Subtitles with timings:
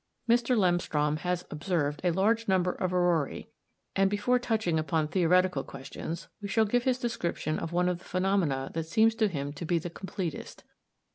[0.27, 0.57] Mr.
[0.57, 3.45] Lemstrom has observed a large number of auroræ,
[3.95, 8.05] and before touching upon theoretic questions, we shall give his description of one of the
[8.05, 10.63] phenomena that seems to him to be the completest.